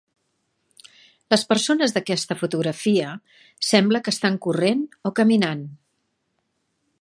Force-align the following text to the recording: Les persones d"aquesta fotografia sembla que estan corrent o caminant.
Les 1.33 1.43
persones 1.51 1.93
d"aquesta 1.97 2.37
fotografia 2.39 3.11
sembla 3.69 4.01
que 4.07 4.15
estan 4.15 4.41
corrent 4.47 4.83
o 5.11 5.13
caminant. 5.21 5.63